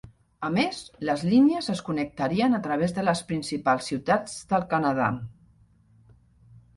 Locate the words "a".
0.45-0.47, 2.57-2.61